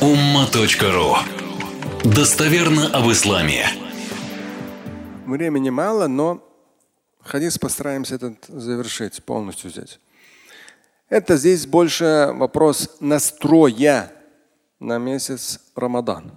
umma.ru 0.00 1.16
Достоверно 2.04 2.88
об 2.88 3.10
исламе. 3.10 3.66
Времени 5.24 5.70
мало, 5.70 6.06
но 6.06 6.46
хадис 7.22 7.58
постараемся 7.58 8.16
этот 8.16 8.44
завершить, 8.46 9.24
полностью 9.24 9.70
взять. 9.70 9.98
Это 11.08 11.36
здесь 11.36 11.66
больше 11.66 12.30
вопрос 12.34 12.90
настроя 13.00 14.12
на 14.80 14.98
месяц 14.98 15.60
Рамадан. 15.74 16.30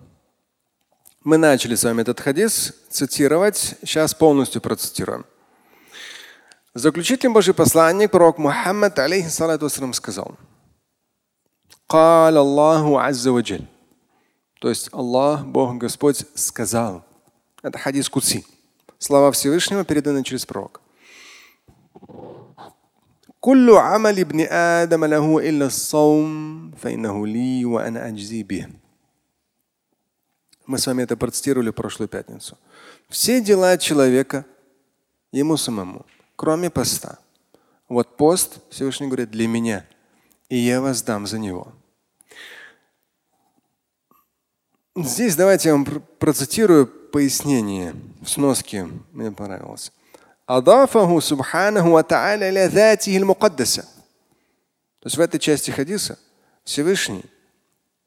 Мы 1.25 1.37
начали 1.37 1.75
с 1.75 1.83
вами 1.83 2.01
этот 2.01 2.21
хадис 2.21 2.73
цитировать, 2.89 3.75
сейчас 3.81 4.13
полностью 4.13 4.61
процитируем. 4.61 5.25
Заключительный 6.73 7.33
Божий 7.33 7.53
посланник, 7.53 8.11
пророк 8.11 8.37
Мухаммад, 8.37 8.97
алейхиссалату 8.99 9.69
сказал– 9.93 10.37
قال 11.88 12.36
الله 12.36 13.00
عز 13.00 13.28
وجل. 13.28 13.64
То 14.60 14.68
есть 14.68 14.88
Аллах, 14.92 15.44
Бог 15.44 15.76
Господь 15.76 16.24
сказал. 16.34 17.04
Это 17.62 17.78
хадис 17.78 18.08
Куци. 18.08 18.44
Слова 18.98 19.30
Всевышнего 19.32 19.84
переданы 19.84 20.24
через 20.24 20.46
пророка. 20.46 20.80
كل 23.40 23.70
عمل 23.70 24.20
ابن 24.20 24.40
آدم 24.48 25.04
له 25.04 25.48
إلا 25.48 25.66
الصوم 25.66 26.70
فإنه 26.80 27.26
لي 27.26 27.64
وأنا 27.64 28.08
أجزي 28.08 28.42
به. 28.42 28.68
Мы 30.66 30.78
с 30.78 30.86
вами 30.86 31.02
это 31.02 31.14
процитировали 31.18 31.68
в 31.68 31.74
прошлую 31.74 32.08
пятницу. 32.08 32.56
Все 33.10 33.42
дела 33.42 33.76
человека 33.76 34.46
ему 35.30 35.58
самому, 35.58 36.06
кроме 36.36 36.70
поста. 36.70 37.18
Вот 37.86 38.16
пост, 38.16 38.60
Всевышний 38.70 39.08
говорит, 39.08 39.30
для 39.30 39.46
меня, 39.46 39.84
и 40.48 40.56
я 40.56 40.80
вас 40.80 41.02
дам 41.02 41.26
за 41.26 41.38
него. 41.38 41.74
Здесь 45.03 45.35
давайте 45.35 45.69
я 45.69 45.75
вам 45.75 45.85
процитирую 46.19 46.85
пояснение 46.85 47.95
в 48.21 48.27
сноске. 48.29 48.87
Мне 49.13 49.31
понравилось. 49.31 49.93
Адафаху 50.45 51.21
субханаху 51.21 51.91
ва 51.91 52.03
та'аля 52.03 52.49
ля 52.49 53.25
мукаддаса. 53.25 53.83
То 53.83 55.05
есть 55.05 55.15
в 55.15 55.21
этой 55.21 55.39
части 55.39 55.71
хадиса 55.71 56.19
Всевышний, 56.65 57.23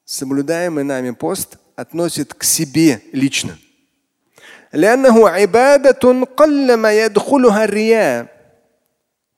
соблюдаемый 0.05 0.85
нами 0.85 1.13
пост, 1.13 1.57
относит 1.77 2.35
к 2.35 2.45
себе 2.45 3.01
лично. 3.13 3.57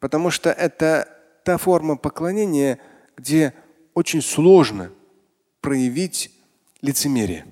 Потому 0.01 0.31
что 0.31 0.51
это 0.51 1.09
та 1.45 1.59
форма 1.59 1.97
поклонения, 1.97 2.81
где 3.17 3.55
очень 3.95 4.23
сложно 4.23 4.91
проявить 5.61 6.34
лицемерие. 6.85 7.47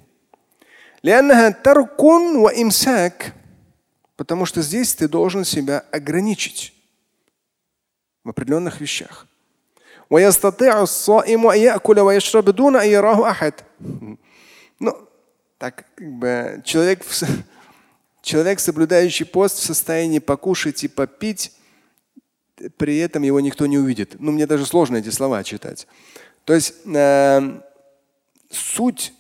Потому 4.17 4.47
что 4.47 4.63
здесь 4.63 4.95
ты 4.95 5.09
должен 5.09 5.45
себя 5.45 5.85
ограничить 5.91 6.75
в 8.23 8.29
определенных 8.29 8.81
вещах. 8.81 9.27
Ну, 14.79 15.09
так 15.59 15.87
как 15.95 16.13
бы 16.13 16.63
человек, 16.65 17.03
человек, 18.23 18.61
соблюдающий 18.61 19.25
пост, 19.25 19.59
в 19.59 19.63
состоянии 19.63 20.19
покушать 20.19 20.85
и 20.85 20.89
попить, 20.89 21.53
при 22.77 22.99
этом 22.99 23.23
его 23.23 23.41
никто 23.41 23.67
не 23.67 23.79
увидит. 23.79 24.17
Ну, 24.21 24.31
мне 24.31 24.47
даже 24.47 24.67
сложно 24.67 24.99
эти 24.99 25.09
слова 25.09 25.43
читать. 25.43 25.87
То 26.45 26.53
есть 26.53 26.75
э, 26.85 27.61
суть 28.51 29.15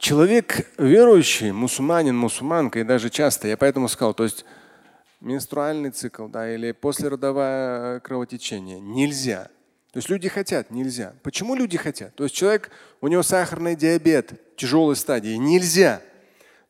Человек 0.00 0.66
верующий, 0.78 1.50
мусульманин, 1.52 2.16
мусульманка, 2.16 2.78
и 2.78 2.84
даже 2.84 3.10
часто, 3.10 3.48
я 3.48 3.58
поэтому 3.58 3.86
сказал, 3.86 4.14
то 4.14 4.24
есть 4.24 4.46
менструальный 5.20 5.90
цикл, 5.90 6.26
да, 6.26 6.54
или 6.54 6.72
послеродовое 6.72 8.00
кровотечение 8.00 8.80
нельзя. 8.80 9.50
То 9.92 9.98
есть 9.98 10.08
люди 10.08 10.30
хотят, 10.30 10.70
нельзя. 10.70 11.12
Почему 11.22 11.54
люди 11.54 11.76
хотят? 11.76 12.14
То 12.14 12.24
есть 12.24 12.34
человек, 12.34 12.70
у 13.02 13.08
него 13.08 13.22
сахарный 13.22 13.76
диабет 13.76 14.56
тяжелой 14.56 14.96
стадии, 14.96 15.34
нельзя. 15.34 16.00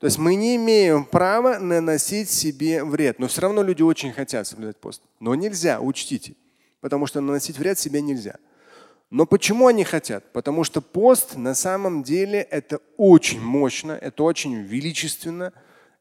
То 0.01 0.07
есть 0.07 0.19
мы 0.19 0.35
не 0.35 0.57
имеем 0.57 1.05
права 1.05 1.61
наносить 1.61 2.31
себе 2.31 2.83
вред. 2.83 3.21
Но 3.21 3.29
все 3.29 3.43
равно 3.43 3.63
люди 3.63 3.83
очень 3.83 4.13
хотят 4.13 4.49
соблюдать 4.49 4.79
пост. 4.79 5.03
Но 5.21 5.37
нельзя, 5.37 5.81
учтите. 5.81 6.35
Потому 6.81 7.07
что 7.07 7.21
наносить 7.21 7.59
вред 7.59 7.79
себе 7.79 8.03
нельзя. 8.03 8.39
Но 9.11 9.27
почему 9.27 9.67
они 9.67 9.83
хотят? 9.83 10.33
Потому 10.33 10.63
что 10.63 10.81
пост 10.81 11.37
на 11.37 11.55
самом 11.55 12.05
деле 12.05 12.41
это 12.43 12.81
очень 12.97 13.41
мощно, 13.41 13.93
это 13.93 14.23
очень 14.23 14.55
величественно, 14.55 15.53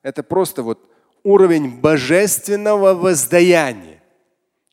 это 0.04 0.22
просто 0.22 0.62
вот 0.62 0.80
уровень 1.24 1.80
божественного 1.80 2.94
воздаяния. 2.94 4.02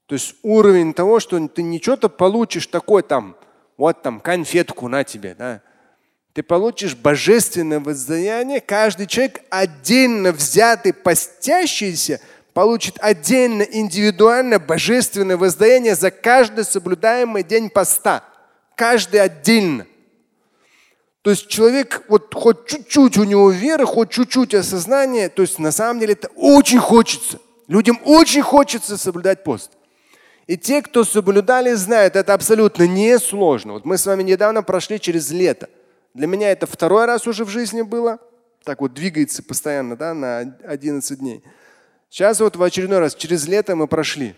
То 0.04 0.14
есть 0.14 0.36
уровень 0.42 0.92
того, 0.92 1.18
что 1.18 1.48
ты 1.48 1.62
не 1.62 1.80
что-то 1.80 2.10
получишь 2.10 2.66
такой 2.66 3.02
там, 3.02 3.36
вот 3.78 4.02
там 4.02 4.20
конфетку 4.20 4.88
на 4.88 5.02
тебе, 5.02 5.34
да. 5.34 5.62
Ты 6.34 6.42
получишь 6.42 6.94
божественное 6.94 7.80
воздаяние, 7.80 8.60
каждый 8.60 9.06
человек 9.06 9.40
отдельно 9.48 10.32
взятый, 10.32 10.92
постящийся– 10.92 12.20
получит 12.56 12.96
отдельно, 13.00 13.64
индивидуально 13.64 14.58
божественное 14.58 15.36
воздаяние 15.36 15.94
за 15.94 16.10
каждый 16.10 16.64
соблюдаемый 16.64 17.42
день 17.42 17.68
поста. 17.68 18.24
Каждый 18.74 19.20
отдельно. 19.20 19.86
То 21.20 21.28
есть 21.28 21.48
человек, 21.48 22.04
вот 22.08 22.32
хоть 22.32 22.64
чуть-чуть 22.64 23.18
у 23.18 23.24
него 23.24 23.50
веры, 23.50 23.84
хоть 23.84 24.08
чуть-чуть 24.08 24.54
осознания, 24.54 25.28
то 25.28 25.42
есть 25.42 25.58
на 25.58 25.70
самом 25.70 26.00
деле 26.00 26.14
это 26.14 26.28
очень 26.34 26.78
хочется. 26.78 27.40
Людям 27.68 28.00
очень 28.06 28.40
хочется 28.40 28.96
соблюдать 28.96 29.44
пост. 29.44 29.72
И 30.46 30.56
те, 30.56 30.80
кто 30.80 31.04
соблюдали, 31.04 31.74
знают, 31.74 32.16
это 32.16 32.32
абсолютно 32.32 32.86
несложно. 32.86 33.74
Вот 33.74 33.84
мы 33.84 33.98
с 33.98 34.06
вами 34.06 34.22
недавно 34.22 34.62
прошли 34.62 34.98
через 34.98 35.30
лето. 35.30 35.68
Для 36.14 36.26
меня 36.26 36.52
это 36.52 36.66
второй 36.66 37.04
раз 37.04 37.26
уже 37.26 37.44
в 37.44 37.50
жизни 37.50 37.82
было. 37.82 38.18
Так 38.64 38.80
вот 38.80 38.94
двигается 38.94 39.42
постоянно 39.42 39.94
да, 39.94 40.14
на 40.14 40.38
11 40.64 41.18
дней. 41.18 41.44
Сейчас 42.08 42.40
вот 42.40 42.56
в 42.56 42.62
очередной 42.62 42.98
раз, 43.00 43.14
через 43.14 43.46
лето 43.46 43.76
мы 43.76 43.88
прошли. 43.88 44.34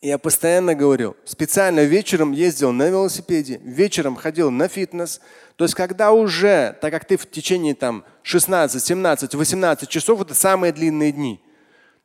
Я 0.00 0.16
постоянно 0.18 0.76
говорил, 0.76 1.16
специально 1.24 1.80
вечером 1.80 2.30
ездил 2.30 2.70
на 2.70 2.88
велосипеде, 2.88 3.60
вечером 3.64 4.14
ходил 4.14 4.48
на 4.50 4.68
фитнес. 4.68 5.20
То 5.56 5.64
есть 5.64 5.74
когда 5.74 6.12
уже, 6.12 6.78
так 6.80 6.92
как 6.92 7.04
ты 7.04 7.16
в 7.16 7.28
течение 7.28 7.74
там 7.74 8.04
16, 8.22 8.80
17, 8.80 9.34
18 9.34 9.88
часов, 9.88 10.22
это 10.22 10.34
самые 10.34 10.72
длинные 10.72 11.10
дни. 11.10 11.40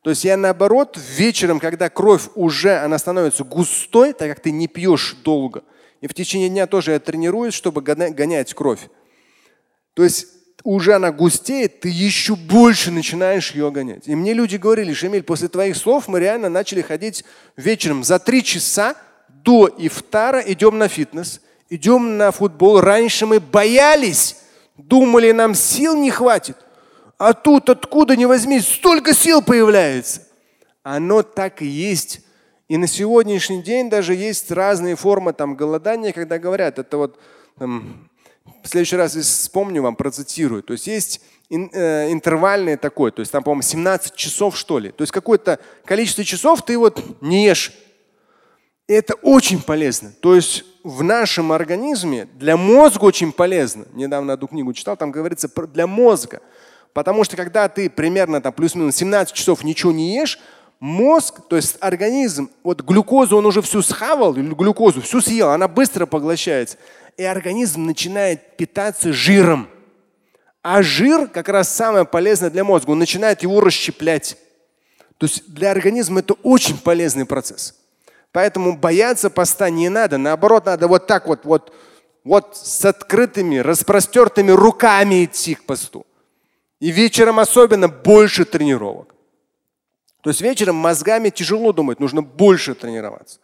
То 0.02 0.10
есть 0.10 0.24
я 0.24 0.36
наоборот, 0.36 0.98
вечером, 1.16 1.60
когда 1.60 1.88
кровь 1.88 2.28
уже, 2.34 2.76
она 2.78 2.98
становится 2.98 3.44
густой, 3.44 4.12
так 4.12 4.28
как 4.28 4.40
ты 4.40 4.50
не 4.50 4.66
пьешь 4.66 5.16
долго, 5.22 5.62
и 6.00 6.08
в 6.08 6.14
течение 6.14 6.48
дня 6.48 6.66
тоже 6.66 6.90
я 6.90 6.98
тренируюсь, 6.98 7.54
чтобы 7.54 7.80
гонять 7.80 8.54
кровь. 8.54 8.90
То 9.94 10.02
есть 10.02 10.26
уже 10.64 10.94
она 10.94 11.12
густеет, 11.12 11.80
ты 11.80 11.90
еще 11.90 12.34
больше 12.34 12.90
начинаешь 12.90 13.52
ее 13.52 13.70
гонять. 13.70 14.08
И 14.08 14.14
мне 14.14 14.32
люди 14.32 14.56
говорили, 14.56 14.94
Шамиль, 14.94 15.22
после 15.22 15.48
твоих 15.48 15.76
слов 15.76 16.08
мы 16.08 16.18
реально 16.18 16.48
начали 16.48 16.80
ходить 16.80 17.24
вечером 17.56 18.02
за 18.02 18.18
три 18.18 18.42
часа 18.42 18.96
до 19.28 19.70
ифтара 19.76 20.40
идем 20.40 20.78
на 20.78 20.88
фитнес, 20.88 21.42
идем 21.68 22.16
на 22.16 22.32
футбол. 22.32 22.80
Раньше 22.80 23.26
мы 23.26 23.40
боялись, 23.40 24.36
думали, 24.78 25.32
нам 25.32 25.54
сил 25.54 25.94
не 25.96 26.10
хватит. 26.10 26.56
А 27.18 27.34
тут 27.34 27.68
откуда 27.68 28.16
ни 28.16 28.24
возьми, 28.24 28.58
столько 28.60 29.12
сил 29.12 29.42
появляется. 29.42 30.22
Оно 30.82 31.22
так 31.22 31.60
и 31.60 31.66
есть. 31.66 32.22
И 32.68 32.78
на 32.78 32.86
сегодняшний 32.86 33.62
день 33.62 33.90
даже 33.90 34.14
есть 34.14 34.50
разные 34.50 34.96
формы 34.96 35.34
там 35.34 35.54
голодания, 35.54 36.12
когда 36.12 36.38
говорят, 36.38 36.78
это 36.78 36.96
вот 36.96 37.18
там, 37.58 38.08
в 38.62 38.68
следующий 38.68 38.96
раз 38.96 39.14
вспомню 39.14 39.82
вам, 39.82 39.96
процитирую. 39.96 40.62
То 40.62 40.72
есть 40.72 40.86
есть 40.86 41.20
э, 41.50 42.12
интервальное 42.12 42.76
такое, 42.76 43.10
то 43.10 43.20
есть 43.20 43.32
там, 43.32 43.42
по-моему, 43.42 43.62
17 43.62 44.14
часов, 44.14 44.56
что 44.56 44.78
ли. 44.78 44.90
То 44.90 45.02
есть 45.02 45.12
какое-то 45.12 45.58
количество 45.84 46.24
часов 46.24 46.64
ты 46.64 46.78
вот 46.78 47.02
не 47.20 47.46
ешь. 47.46 47.72
И 48.86 48.92
это 48.92 49.14
очень 49.14 49.62
полезно. 49.62 50.12
То 50.20 50.34
есть 50.34 50.64
в 50.82 51.02
нашем 51.02 51.52
организме 51.52 52.28
для 52.34 52.56
мозга 52.56 53.04
очень 53.04 53.32
полезно. 53.32 53.86
Недавно 53.94 54.34
одну 54.34 54.46
книгу 54.46 54.72
читал, 54.74 54.96
там 54.96 55.10
говорится 55.10 55.48
для 55.72 55.86
мозга. 55.86 56.40
Потому 56.92 57.24
что 57.24 57.36
когда 57.36 57.68
ты 57.68 57.88
примерно 57.88 58.40
там 58.40 58.52
плюс-минус 58.52 58.96
17 58.96 59.34
часов 59.34 59.64
ничего 59.64 59.90
не 59.90 60.14
ешь, 60.16 60.38
мозг, 60.80 61.40
то 61.48 61.56
есть 61.56 61.78
организм, 61.80 62.50
вот 62.62 62.82
глюкозу 62.82 63.38
он 63.38 63.46
уже 63.46 63.62
всю 63.62 63.82
схавал, 63.82 64.34
глюкозу 64.34 65.00
всю 65.00 65.22
съел, 65.22 65.50
она 65.50 65.66
быстро 65.66 66.04
поглощается 66.04 66.76
и 67.16 67.24
организм 67.24 67.84
начинает 67.84 68.56
питаться 68.56 69.12
жиром. 69.12 69.68
А 70.62 70.82
жир 70.82 71.28
как 71.28 71.48
раз 71.48 71.68
самое 71.68 72.04
полезное 72.04 72.50
для 72.50 72.64
мозга. 72.64 72.90
Он 72.90 72.98
начинает 72.98 73.42
его 73.42 73.60
расщеплять. 73.60 74.38
То 75.18 75.26
есть 75.26 75.52
для 75.52 75.70
организма 75.70 76.20
это 76.20 76.34
очень 76.42 76.78
полезный 76.78 77.26
процесс. 77.26 77.74
Поэтому 78.32 78.76
бояться 78.76 79.30
поста 79.30 79.70
не 79.70 79.88
надо. 79.88 80.18
Наоборот, 80.18 80.66
надо 80.66 80.88
вот 80.88 81.06
так 81.06 81.26
вот, 81.28 81.44
вот, 81.44 81.72
вот 82.24 82.56
с 82.56 82.84
открытыми, 82.84 83.58
распростертыми 83.58 84.50
руками 84.50 85.24
идти 85.24 85.54
к 85.54 85.64
посту. 85.64 86.06
И 86.80 86.90
вечером 86.90 87.38
особенно 87.38 87.88
больше 87.88 88.44
тренировок. 88.44 89.14
То 90.22 90.30
есть 90.30 90.40
вечером 90.40 90.76
мозгами 90.76 91.28
тяжело 91.28 91.72
думать, 91.72 92.00
нужно 92.00 92.22
больше 92.22 92.74
тренироваться. 92.74 93.38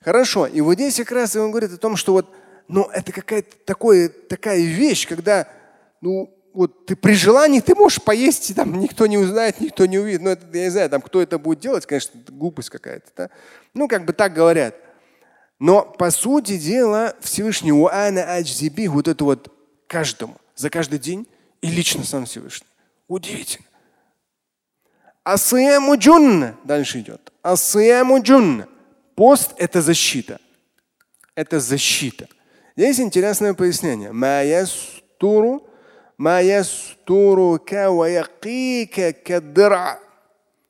Хорошо. 0.00 0.46
И 0.46 0.60
вот 0.60 0.74
здесь 0.74 0.96
как 0.96 1.12
раз 1.12 1.36
он 1.36 1.50
говорит 1.50 1.72
о 1.72 1.76
том, 1.76 1.96
что 1.96 2.12
вот, 2.12 2.34
ну, 2.68 2.88
это 2.92 3.12
какая-то 3.12 3.56
такое, 3.64 4.08
такая 4.08 4.60
вещь, 4.60 5.06
когда, 5.06 5.48
ну, 6.00 6.34
вот 6.54 6.86
ты 6.86 6.96
при 6.96 7.14
желании 7.14 7.60
ты 7.60 7.74
можешь 7.74 8.02
поесть, 8.02 8.50
и 8.50 8.54
там 8.54 8.78
никто 8.78 9.06
не 9.06 9.18
узнает, 9.18 9.60
никто 9.60 9.86
не 9.86 9.98
увидит. 9.98 10.22
Ну, 10.22 10.30
это, 10.30 10.44
я 10.56 10.64
не 10.64 10.70
знаю, 10.70 10.90
там 10.90 11.00
кто 11.00 11.22
это 11.22 11.38
будет 11.38 11.60
делать, 11.60 11.86
конечно, 11.86 12.20
глупость 12.28 12.70
какая-то. 12.70 13.10
Да? 13.16 13.30
Ну, 13.74 13.88
как 13.88 14.04
бы 14.04 14.12
так 14.12 14.34
говорят. 14.34 14.74
Но 15.58 15.82
по 15.82 16.10
сути 16.10 16.58
дела 16.58 17.14
Всевышний 17.20 17.72
Уана 17.72 18.34
Аджзиби 18.34 18.88
вот 18.88 19.08
это 19.08 19.24
вот 19.24 19.52
каждому, 19.86 20.36
за 20.56 20.70
каждый 20.70 20.98
день 20.98 21.26
и 21.60 21.68
лично 21.68 22.04
сам 22.04 22.26
Всевышний. 22.26 22.66
Удивительно. 23.08 23.66
Асияму 25.24 25.96
джунна. 25.96 26.56
Дальше 26.64 27.00
идет. 27.00 27.32
Асияму 27.42 28.20
джунна. 28.22 28.68
Пост– 29.14 29.52
это 29.56 29.80
защита. 29.80 30.40
Это 31.34 31.60
защита. 31.60 32.28
Здесь 32.75 32.99
интересное 32.99 33.53
пояснение. 33.53 34.11
Маястуру 34.11 35.67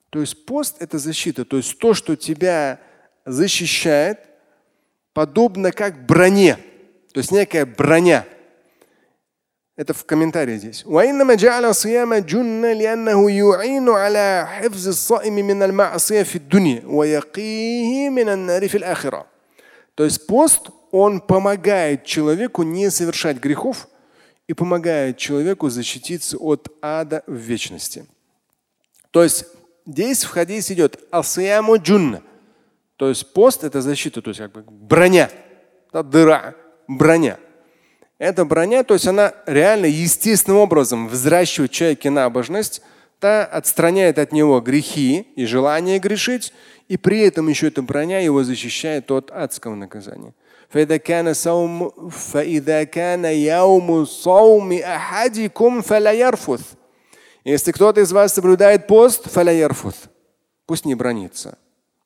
то 0.09 0.21
есть 0.21 0.45
пост – 0.45 0.79
это 0.79 0.97
защита, 0.97 1.45
то 1.45 1.57
есть 1.57 1.77
то, 1.79 1.93
что 1.93 2.15
тебя 2.15 2.79
защищает, 3.25 4.19
подобно 5.13 5.71
как 5.71 6.05
броне, 6.05 6.57
то 7.13 7.19
есть 7.19 7.31
некая 7.31 7.65
броня. 7.65 8.25
Это 9.75 9.93
в 9.93 10.05
комментарии 10.05 10.57
здесь. 10.57 10.83
وإنما 10.85 11.35
то 19.94 20.04
есть 20.04 20.26
пост, 20.26 20.70
он 20.90 21.20
помогает 21.20 22.04
человеку 22.04 22.62
не 22.62 22.90
совершать 22.90 23.38
грехов, 23.38 23.88
и 24.48 24.54
помогает 24.54 25.16
человеку 25.16 25.70
защититься 25.70 26.36
от 26.36 26.68
ада 26.82 27.22
в 27.26 27.34
вечности. 27.34 28.06
То 29.10 29.22
есть 29.22 29.46
здесь 29.86 30.24
в 30.24 30.28
хадис 30.28 30.70
идет 30.70 31.02
асияму 31.10 31.78
джунна. 31.78 32.22
То 32.96 33.08
есть 33.08 33.32
пост 33.32 33.64
это 33.64 33.80
защита, 33.80 34.20
то 34.20 34.28
есть 34.28 34.40
как 34.40 34.52
бы 34.52 34.62
броня. 34.62 35.30
Да, 35.92 36.02
дыра, 36.02 36.54
броня. 36.88 37.38
Эта 38.18 38.44
броня, 38.44 38.84
то 38.84 38.94
есть 38.94 39.06
она 39.06 39.34
реально 39.46 39.86
естественным 39.86 40.60
образом 40.60 41.08
взращивает 41.08 41.72
человеке 41.72 42.10
набожность, 42.10 42.82
та 43.21 43.45
отстраняет 43.45 44.19
от 44.19 44.31
него 44.31 44.59
грехи 44.61 45.27
и 45.35 45.45
желание 45.45 45.99
грешить, 45.99 46.53
и 46.87 46.97
при 46.97 47.21
этом 47.21 47.47
еще 47.47 47.67
эта 47.67 47.81
броня 47.81 48.19
его 48.19 48.43
защищает 48.43 49.11
от 49.11 49.31
адского 49.31 49.75
наказания. 49.75 50.33
فإذا 50.69 50.97
كان 50.97 51.33
صوم 51.33 51.89
فإذا 52.09 52.83
كان 52.83 53.25
يوم 53.25 54.05
صوم 54.05 54.73
أحدكم 54.73 55.81
فلا 55.81 56.11
يرفث. 56.11 56.61
Если 57.45 57.71
кто-то 57.71 58.01
из 58.01 58.11
вас 58.11 58.33
соблюдает 58.33 58.87
пост, 58.87 59.29
фаля 59.31 59.53
ярфуth. 59.53 60.09
Пусть 60.65 60.83
не 60.83 60.95
бронится. 60.95 61.57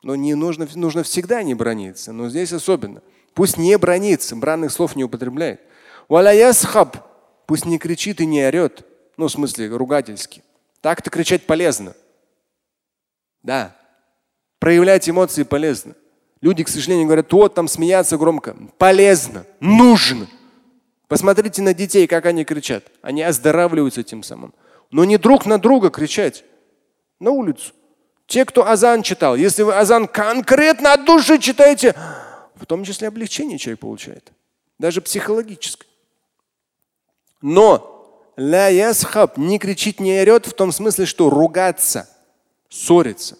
Но 0.03 0.15
не 0.15 0.35
нужно, 0.35 0.67
нужно 0.75 1.01
всегда 1.01 1.41
не 1.41 1.55
брониться. 1.55 2.11
Но 2.11 2.29
здесь 2.29 2.53
особенно. 2.53 3.01
Пусть 3.33 3.57
не 3.57 3.75
бронится, 3.79 4.35
бранных 4.35 4.71
слов 4.71 4.95
не 4.95 5.03
употребляет. 5.03 5.61
Валя 6.07 6.31
ясхаб. 6.31 6.97
Пусть 7.47 7.65
не 7.65 7.79
кричит 7.79 8.21
и 8.21 8.27
не 8.27 8.45
орет. 8.45 8.85
Ну, 9.17 9.27
в 9.27 9.31
смысле, 9.31 9.67
ругательски. 9.69 10.43
Так-то 10.80 11.10
кричать 11.10 11.46
полезно. 11.46 11.94
Да. 13.42 13.76
Проявлять 14.58 15.08
эмоции 15.08 15.42
полезно. 15.42 15.94
Люди, 16.40 16.64
к 16.64 16.68
сожалению, 16.68 17.06
говорят, 17.06 17.32
вот 17.32 17.54
там 17.54 17.68
смеяться 17.68 18.18
громко. 18.18 18.56
Полезно, 18.78 19.46
нужно. 19.60 20.26
Посмотрите 21.08 21.62
на 21.62 21.72
детей, 21.72 22.06
как 22.06 22.26
они 22.26 22.44
кричат. 22.44 22.84
Они 23.02 23.22
оздоравливаются 23.22 24.02
тем 24.02 24.22
самым. 24.22 24.54
Но 24.90 25.04
не 25.04 25.18
друг 25.18 25.46
на 25.46 25.58
друга 25.58 25.90
кричать. 25.90 26.44
На 27.20 27.30
улицу. 27.30 27.72
Те, 28.26 28.44
кто 28.44 28.66
азан 28.66 29.02
читал, 29.02 29.36
если 29.36 29.62
вы 29.62 29.74
азан 29.74 30.08
конкретно 30.08 30.92
от 30.92 31.04
души 31.04 31.38
читаете, 31.38 31.94
в 32.56 32.66
том 32.66 32.84
числе 32.84 33.08
облегчение 33.08 33.56
человек 33.56 33.80
получает. 33.80 34.32
Даже 34.78 35.00
психологическое. 35.00 35.86
Но 37.40 37.95
ля 38.36 38.68
ясхаб 38.68 39.38
не 39.38 39.58
кричит, 39.58 40.00
не 40.00 40.20
орет 40.20 40.46
в 40.46 40.52
том 40.52 40.72
смысле, 40.72 41.06
что 41.06 41.30
ругаться, 41.30 42.08
ссориться. 42.68 43.38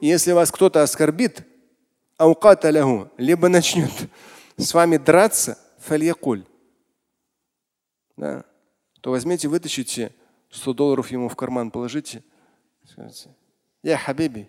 Если 0.00 0.32
вас 0.32 0.50
кто-то 0.50 0.82
оскорбит, 0.82 1.46
либо 2.18 3.48
начнет 3.48 3.92
с 4.56 4.74
вами 4.74 4.96
драться, 4.96 5.58
да, 8.16 8.44
то 9.00 9.10
возьмите, 9.10 9.46
вытащите 9.48 10.12
100 10.50 10.72
долларов 10.72 11.10
ему 11.10 11.28
в 11.28 11.36
карман, 11.36 11.70
положите. 11.70 12.22
Скажите, 12.88 13.30
я 13.82 13.98
хабиби. 13.98 14.48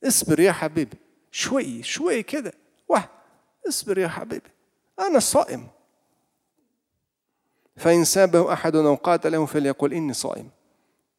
Испер, 0.00 0.40
я 0.40 0.52
хабиби. 0.54 0.98
Шуи, 1.30 1.82
шуи, 1.82 2.22
кеда. 2.22 2.54
Ва, 2.86 3.10
испер, 3.66 3.98
я 3.98 4.08
хабиби. 4.08 4.48
Она 4.96 5.20
соим 5.20 5.70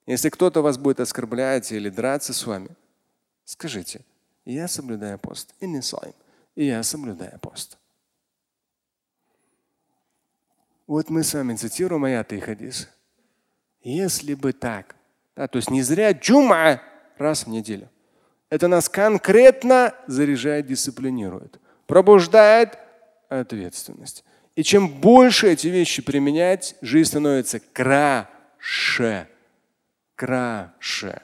если 0.06 0.30
кто-то 0.30 0.62
вас 0.62 0.78
будет 0.78 1.00
оскорблять 1.00 1.72
или 1.72 1.90
драться 1.90 2.34
с 2.34 2.46
вами, 2.46 2.70
скажите, 3.46 4.02
я 4.46 4.68
соблюдаю 4.68 5.18
пост. 5.20 5.54
И 6.56 6.66
я 6.66 6.84
соблюдаю 6.84 7.40
пост. 7.40 7.78
Вот 10.88 11.10
мы 11.10 11.24
с 11.24 11.34
вами 11.34 11.56
цитируем 11.56 12.04
аят 12.04 12.34
и 12.34 12.40
хадис. 12.40 12.90
Если 13.82 14.34
бы 14.34 14.52
так, 14.52 14.96
да, 15.36 15.48
то 15.48 15.58
есть 15.58 15.70
не 15.70 15.82
зря 15.82 16.12
джума 16.12 16.82
раз 17.18 17.46
в 17.46 17.50
неделю. 17.50 17.90
Это 18.50 18.68
нас 18.68 18.90
конкретно 18.90 19.96
заряжает, 20.08 20.68
дисциплинирует, 20.68 21.60
пробуждает 21.88 22.78
ответственность. 23.30 24.26
И 24.56 24.64
чем 24.64 24.90
больше 24.90 25.52
эти 25.52 25.68
вещи 25.68 26.02
применять, 26.02 26.76
жизнь 26.82 27.10
становится 27.10 27.60
краше 27.60 29.28
краше. 30.22 31.20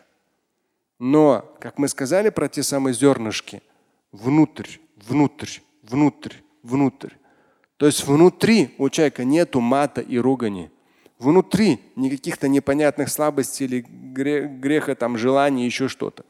Но, 0.98 1.55
как 1.60 1.77
мы 1.77 1.88
сказали 1.88 2.29
про 2.29 2.50
те 2.50 2.63
самые 2.63 2.96
зернышки, 2.96 3.62
внутрь, 4.12 4.79
внутрь, 4.96 5.60
внутрь, 5.84 6.34
внутрь. 6.63 7.13
То 7.77 7.86
есть 7.86 8.03
внутри 8.05 8.74
у 8.79 8.89
человека 8.89 9.24
нету 9.24 9.60
мата 9.60 10.01
и 10.01 10.17
ругани. 10.17 10.72
Внутри 11.19 11.79
никаких-то 11.96 12.48
непонятных 12.48 13.10
слабостей 13.10 13.65
или 13.65 13.86
греха, 13.88 14.96
там, 14.96 15.15
желаний, 15.15 15.65
еще 15.65 15.88
что-то. 15.88 16.25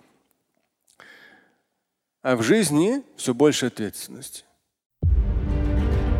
А 2.21 2.35
в 2.35 2.43
жизни 2.43 3.01
все 3.15 3.33
больше 3.33 3.67
ответственности. 3.67 4.43